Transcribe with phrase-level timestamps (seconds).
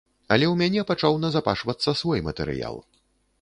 [0.35, 2.81] Але ў мяне пачаў назапашвацца свой матэрыял.